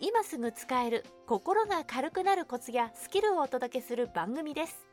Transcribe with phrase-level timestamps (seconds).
[0.00, 4.86] 今すぐ使える心が軽くなるコツやスキルをお届けする番組です。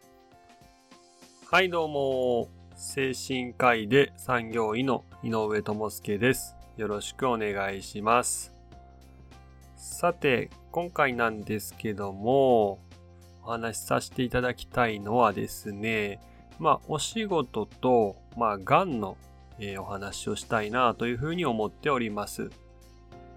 [1.49, 2.49] はいどうも。
[2.75, 6.55] 精神科医で産業医の井上智介です。
[6.75, 8.53] よろしくお願いします。
[9.77, 12.79] さて今回なんですけども
[13.43, 16.19] お話しさせていただきたいのはですね
[16.59, 19.17] まあお仕事とまあがんの
[19.59, 22.51] えー、お話をしたいなというふうに思っております。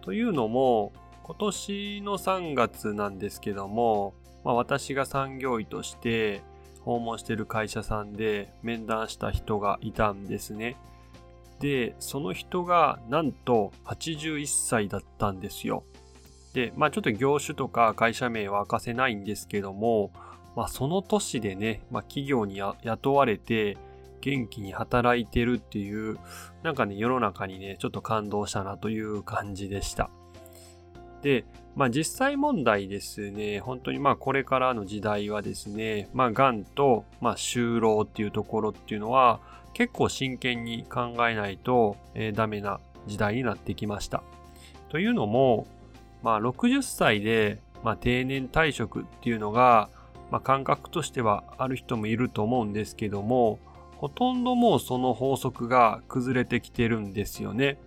[0.02, 0.92] というのも、
[1.30, 6.42] 今年の3月なんですけども、まあ、私が産業医として
[6.80, 10.76] 訪問している会社さんで面談した人がいたんですね。
[11.60, 15.84] で、その人がなんと81歳だったんですよ。
[16.52, 20.10] で、まあちょっと業種とか会社名は明かせないんですけども、
[20.56, 23.78] まあその年でね、まあ企業に雇われて、
[24.20, 26.18] 元気に働いてるっていう、
[26.64, 30.10] なんかね、世の中にね、ちょっと感動したなという感じでした。
[31.22, 31.44] で、
[31.76, 39.40] まあ実際問題ですね、本当にまあこれからの時代はですね、まあ癌と、まあ就労っていうところっていうのは
[39.72, 44.22] 結構真剣に考えないと、えー、ダメな時代になってきました。
[44.88, 45.66] というのも、
[46.22, 49.88] まあ60歳で、まあ定年退職っていうのが、
[50.30, 53.58] まあ感覚としてはある人もいると思うんですけども、
[53.96, 57.78] ほとんどもうその法則が崩れてきてるんですよね。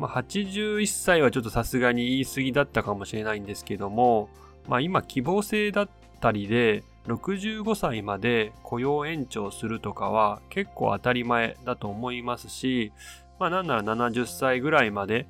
[0.00, 4.30] まあ、81歳はちょっとさすがに言い過ぎだったかもしれないんですけども、
[4.66, 5.88] まあ、今希望制だっ
[6.20, 12.92] たりで65歳まで雇用延長するとかは結構当たり前だと思いますし、
[13.38, 15.26] まあなんなら70歳ぐらいまで、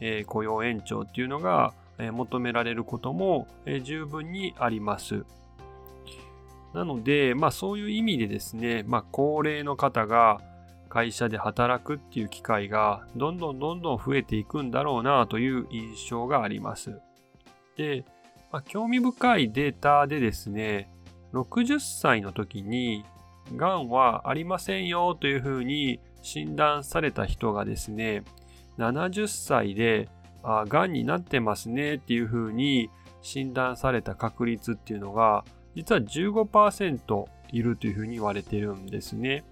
[0.00, 5.24] えー、雇用延長っていうのが、え、求められることも、え、十分にあります。
[6.72, 10.40] なので、まあそういう意味でですね、まあ高齢の方が
[10.94, 17.00] 会社で働くっていう機会がどんどんどんどん増えていくんだろうなという印象があります。
[17.76, 18.04] で、
[18.52, 20.88] まあ、興味深いデータでですね、
[21.32, 23.04] 60歳の時に
[23.56, 28.22] がんはありませんよというふうに診断された人がですね、
[28.78, 30.08] 70歳で、
[30.44, 32.88] がんになってますねっていうふうに
[33.20, 35.42] 診断された確率っていうのが
[35.74, 39.42] 実は15%いるというふうに言われてるんですね。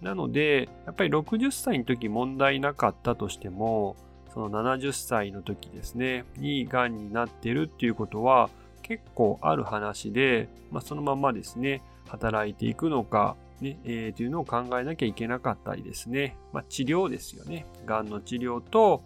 [0.00, 3.96] なので、やっぱり60歳の時問題なかったとしても、
[4.32, 8.50] その70歳の時ですね、に癌になってるっていうことは
[8.82, 17.64] 結構ある話で、まあ、そのままですね、働いていくのか、ね、えー、というのを考えなきゃいけなかったりですね、まあ、治療ですよね。
[17.86, 19.02] 癌の治療と、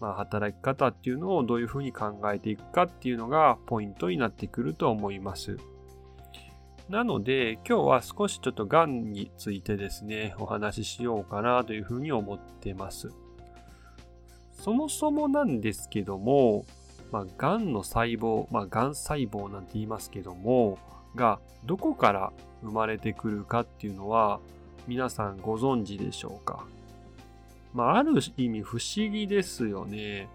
[0.00, 5.58] まあ、働き方っていうのをどういうふうに考えていくかっていうのがポイントになってくると思います。
[6.88, 13.10] なので、今日は少しちょっと癌についてですね、お話ししようかなというふうに思ってます。
[14.52, 16.64] そもそもなんですけども、
[17.10, 20.78] まあ、癌の細胞、まあ、癌細胞なんて言いますけども、
[21.16, 22.32] がどこから
[22.62, 24.38] 生まれてくるかっていうのは、
[24.86, 26.64] 皆さんご存知でしょうか？
[27.74, 30.28] まあ、ある意味不思議ですよね。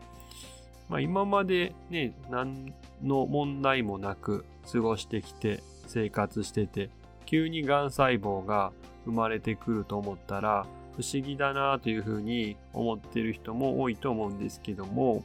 [0.90, 6.90] まあ、今までね、何の問題もなく過ごしてきて、生活してて、
[7.26, 8.72] 急に癌細胞が
[9.06, 10.66] 生まれてくると思ったら、
[10.96, 15.24] 不思議だなというふうに思ってる人も多いと思うんですけども、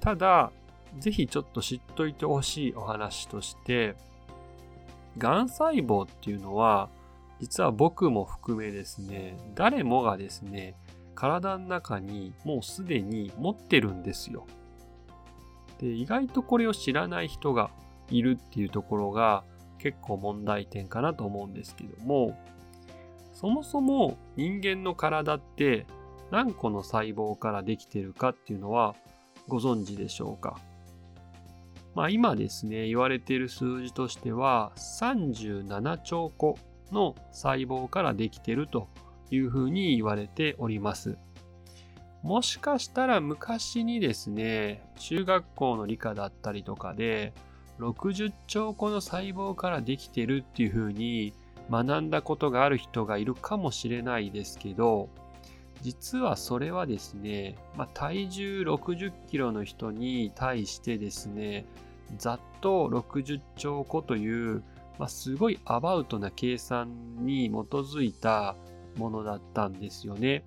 [0.00, 0.52] ただ、
[0.98, 3.96] ぜひちょっと知っといてほしいお話として、
[5.18, 6.88] 癌細胞っていうのは、
[7.40, 10.74] 実は僕も含めですね、誰もがですね、
[11.14, 14.46] 体の中にもうすでに持ってるんですよ。
[15.78, 17.70] で、意外とこれを知らない人が
[18.08, 19.44] いるっていうところが、
[19.86, 22.36] 結構問題点かなと思うんですけども、
[23.32, 25.86] そもそも人間の体って
[26.32, 28.96] 何個の細胞からできてるかっていうのは
[29.46, 30.58] ご存知でしょうか？
[31.94, 36.58] まあ今ですね、言われている数字としては37兆個
[36.90, 38.88] の細胞からできてると
[39.30, 41.16] いうふうに言われております。
[42.24, 47.32] もしかしたら昔にですね、中学校の理科だったりとかで、
[47.78, 51.34] 60兆個の細胞からできてるっていう風に
[51.70, 55.08] 学んだことがある人がいるかもしれないですけど、
[55.82, 61.66] 実はそれはですね、まあ、体重60キロの人に対してですね、
[62.18, 64.62] ざっと60兆個という、
[64.98, 68.56] まあ、すごいアバウトな計算に基づいた
[68.96, 70.44] ものだったんですよね。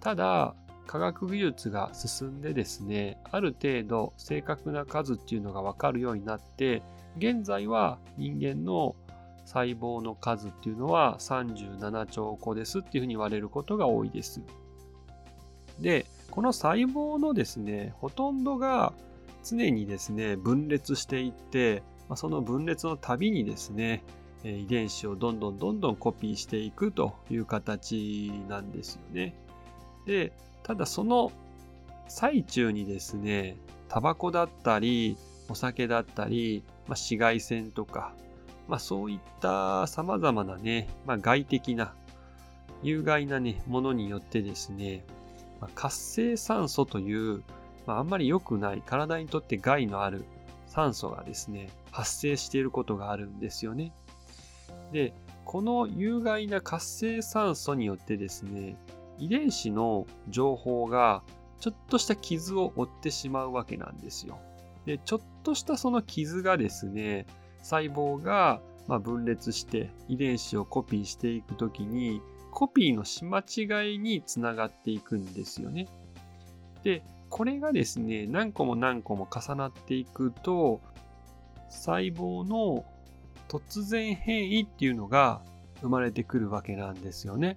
[0.00, 0.54] ただ、
[0.88, 6.82] 科学技術が進んでですね、ある程度正確な数っていうのがわかるようになって、
[7.18, 8.96] 現在は人間の
[9.44, 14.40] 細胞の数っていうのは37兆個ですっていうふうに言われることが多いです。
[15.78, 18.94] で、この細胞のですね、ほとんどが
[19.44, 21.82] 常にですね、分裂していって、
[22.14, 24.02] その分裂のたびにですね、
[24.42, 29.34] 遺伝子をどんどんどんどんコピーしていくという形なんですよね。
[30.06, 30.32] で、
[30.68, 31.32] ただその
[32.08, 33.56] 最中にですね、
[33.88, 35.16] タバコだったり、
[35.48, 38.12] お酒だったり、まあ、紫外線とか、
[38.68, 41.94] まあ、そういった様々なね、まあ、外的な、
[42.82, 45.04] 有害なね、ものによってですね、
[45.58, 47.42] まあ、活性酸素という、
[47.86, 50.26] まあ、あんまり良くない、体にとって害のある
[50.66, 53.94] 酸素がですね、発生していることがあるんですよね。
[54.92, 55.14] で、
[55.46, 58.76] この有害な活性酸素によってですね、
[59.18, 61.22] 遺伝子の情報が
[61.60, 64.38] ちょっとした傷を負ってしまうわけなんですよ。
[64.86, 67.26] で、ちょっとしたその傷がですね、
[67.62, 75.88] 細胞がま分裂して遺伝子をコピーしていくときに、コピーのし間違いにつながっていくんですよね。
[76.82, 80.80] で、これがですね、何個も何個も重なっていくと、
[81.68, 82.84] 細胞の
[83.48, 85.42] 突然変異っていうのが
[85.80, 87.56] 生まれてくるわけなんですよね。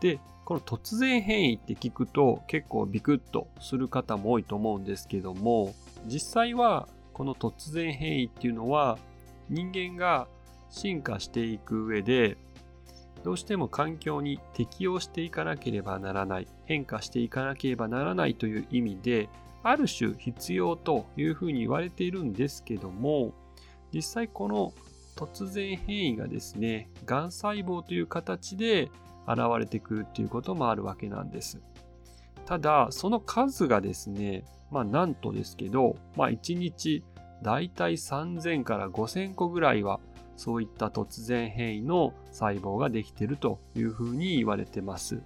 [0.00, 5.74] で、この突然変異って聞くと結構ビクッとする方も多いと思うんですけども、
[6.06, 8.98] 実際はこの突然変異っていうのは
[9.48, 10.28] 人間が
[10.70, 12.36] 進化していく上で
[13.24, 19.28] どうしても環境に適応していかなければならない、変化していかなければならないという意味で、
[19.62, 23.32] ある種必要というふうに言われているんですけども、
[23.92, 24.72] 実際この
[25.16, 28.90] 突然変異がですね、がん細胞という形で
[29.28, 31.60] 現れてくるっていうこともあるわけなんです。
[32.46, 37.04] ただ、その数がですね、まあなんとですけど、まあ1日
[37.42, 40.00] だいたい3000から5000個ぐらいは
[40.36, 45.20] そういった突然変異の細胞ができているというふうに言われてます。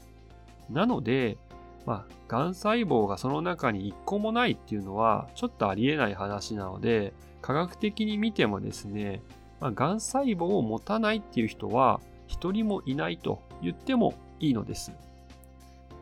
[0.70, 1.38] なので、
[1.84, 9.22] まあ、がん細胞がその中に1個もないっていうのはちょっとありえない話なので、科学的に見てもですね、
[9.60, 14.92] まあ、がん細胞を持たないっていう人は1人もいないと言ってもいいのです。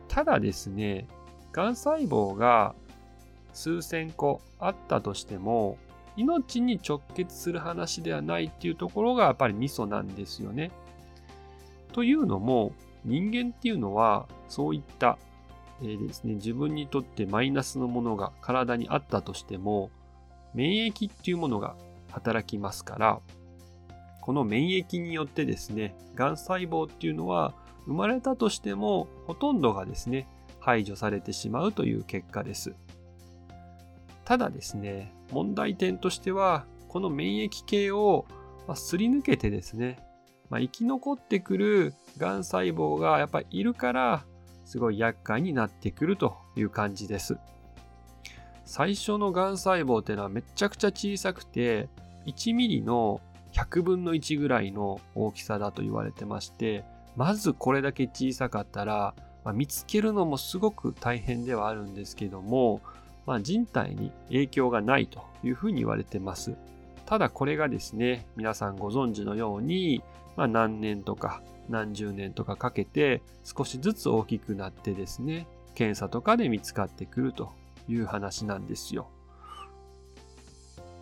[0.07, 1.07] ただですね、
[1.51, 2.75] がん細胞が
[3.53, 5.77] 数千個あったとしても、
[6.17, 10.71] 命に直結する話ではないっていうところがやっぱりミソなんですよね。
[11.93, 12.73] というのも
[13.05, 15.17] 人間っていうのはそういった、
[15.81, 19.89] えー、ですね、自分にとってマイナスのものが体にあったとしても
[20.53, 21.75] 免疫っていうものが
[22.11, 23.19] 働きますから
[24.21, 27.53] この免疫によってですね、がん細胞っていうのは
[27.85, 30.27] 生まれたとしてもほとんどがですね、
[30.59, 32.75] 排除されてしまうという結果です。
[34.23, 38.25] ただですね、問題点としては、この免疫系を
[38.75, 39.97] すり抜けてですね、
[40.49, 44.23] まあ、生き残ってくるがん細胞がやっぱりいるから、
[44.65, 47.37] すごい厄介になってくるという感じです。
[48.65, 51.89] 最初のがん細胞っていうのはめちゃくちゃ小さくて、
[52.25, 53.19] 1ミリの
[53.53, 56.83] 100分の1ぐらいの大きさだと言われてまして、
[57.15, 62.81] まずこれだけ小さかったら、まあ、見つけるのもすごく大変ではあるんですけども、
[63.25, 66.55] まあ、人体に影響がないというふうに言われてます。
[67.05, 70.01] ただこれがですね、皆さんご存知のように、
[70.37, 77.51] まあ、何年とか何十年とかかけて少しずつ大きくなってですね、検査とかで見つかってくると
[77.89, 79.09] いう話なんですよ。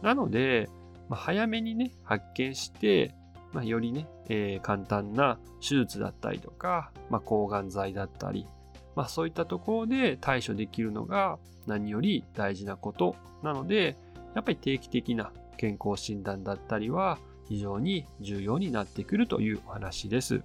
[0.01, 0.69] なので、
[1.09, 3.13] まあ、早めにね、発見して、
[3.51, 8.45] まあ、よりね、えー、簡単な手術だったりとか、まあ、抗がん剤だったり、
[8.95, 13.97] まあ、そういったところで対処できるのが何より大事なことなので、
[14.35, 20.43] やっぱり定期的な健康診断だったりは非常に重要になってくるというお話です。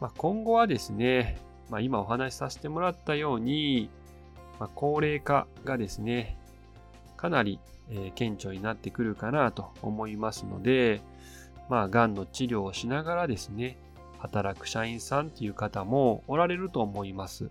[0.00, 1.38] まあ、今後はですね、
[1.68, 3.90] まあ、今お話しさせてもらったように、
[4.58, 6.36] まあ、高齢化がですね、
[7.20, 7.60] かなり、
[7.90, 11.02] え顕著になってくるかなと思いますので、
[11.68, 13.76] まあ、がんの治療をしながらですね、
[14.18, 17.50] 働く社員さんっていう方もおられると思います。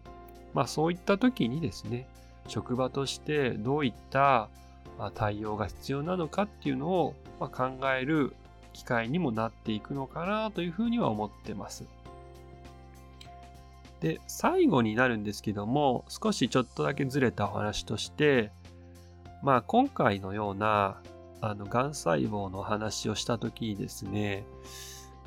[0.53, 2.07] まあそういった時にですね、
[2.47, 4.49] 職場としてどういった
[5.13, 8.33] 対応が必要なのかっていうのを考える
[8.73, 11.85] 機会にもなっていくのかなというふうには思ってます。
[14.01, 18.51] で、最後になるんですけども、少しちょっとだけずれたお話として、
[19.41, 21.01] まあ今回のような、
[21.41, 24.45] あの、癌細胞の話をしたときにですね、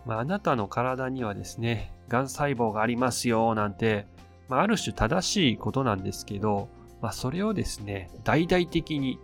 [0.05, 4.07] まああなたの体にはですね、癌細胞がありますよ、なんて、
[4.49, 6.69] まあある種正しいことなんですけど、
[7.01, 9.19] まあそれをですね、大々的に、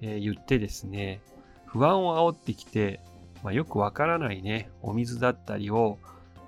[0.00, 1.20] えー、言ってですね、
[1.66, 3.00] 不安を煽ってきて、
[3.42, 5.98] まあ、よくわからないね、お水だったりを、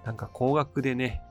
[0.05, 1.23] なんか高額でね、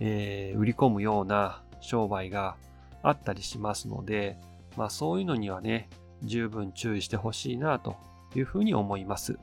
[0.00, 2.56] えー、売り込むような商売が
[3.02, 4.36] あったりしますので、
[4.76, 5.88] まあそういうのにはね、
[6.22, 7.96] 十分注意してほしいなと
[8.34, 9.38] いうふうに思います。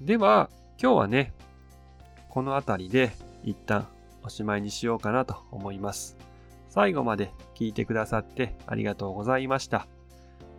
[0.00, 1.32] では、今日はね、
[2.28, 3.86] この辺りで一旦
[4.22, 6.16] おしまいにしようかなと思います。
[6.68, 9.86] 最後まで聞いてくださってありがとうございました。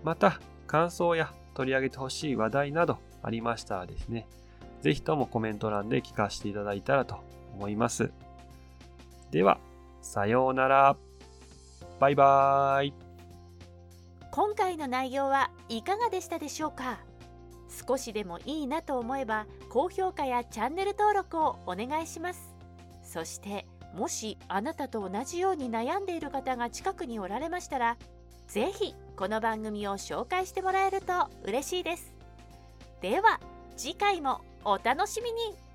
[0.03, 4.27] また、感想や取り上げてほしい話題などありましたらですね、
[4.81, 7.17] ぜひともコメント欄で聞かせていただいたらと
[7.53, 8.11] 思います。
[9.31, 9.59] では、
[10.01, 10.95] さようなら。
[11.99, 13.06] バイバーイ。
[14.38, 17.00] 今回の内容はいかがでしたでしょうか？
[17.88, 22.56] 少しでもいいなと思えば高評価やチャンネル登録をお願いします。
[23.01, 23.65] そして
[23.96, 27.98] もしあなたと同じように悩んでいる方が近くにおられましたら
[28.48, 32.13] 是非この番組を紹介してもらえると嬉しいです。
[33.01, 33.39] では
[33.75, 35.66] 次回もお楽しみに。